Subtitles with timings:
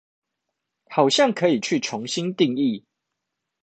[0.89, 2.85] 好像可以去重新定義